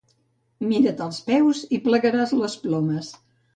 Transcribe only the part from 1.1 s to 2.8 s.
peus i plegaràs les